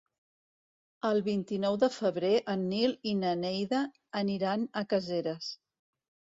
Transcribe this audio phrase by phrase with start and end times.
[1.09, 3.85] El vint-i-nou de febrer en Nil i na Neida
[4.25, 5.55] aniran a Caseres.